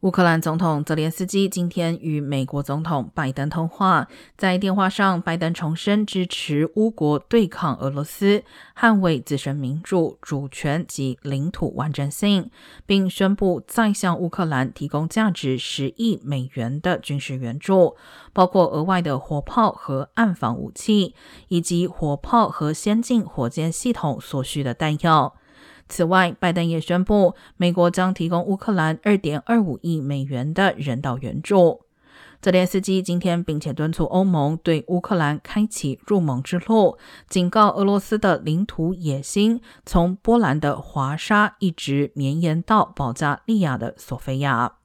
[0.00, 8.42] 乌克兰总统泽连斯基今天与美国总统拜登通话，在电话上，拜登重申支持乌国对抗俄罗斯，
[8.74, 12.50] 捍卫自身民主、主权及领土完整性，
[12.86, 17.94] 并宣布再向乌克兰提供价值十亿美元的军事援助，
[18.32, 21.14] 包括额外的火炮和暗防武器，
[21.48, 25.34] 以及火炮和先进火箭系统所需的弹药。
[25.90, 31.82] 此外，拜登也宣布，美国将提供乌克兰二点二五亿美元的人道援助。
[32.40, 36.96] 泽连斯基今天并且敦促欧盟对乌克兰开启入盟之路，
[37.28, 44.79] 警告俄罗斯的领土野心从波兰的华沙一直绵延到保加利亚的索菲亚。